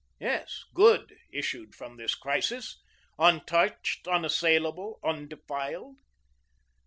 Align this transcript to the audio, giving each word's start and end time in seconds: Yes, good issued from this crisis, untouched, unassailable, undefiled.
Yes, 0.19 0.63
good 0.73 1.15
issued 1.31 1.75
from 1.75 1.95
this 1.97 2.15
crisis, 2.15 2.81
untouched, 3.19 4.07
unassailable, 4.07 4.99
undefiled. 5.03 5.97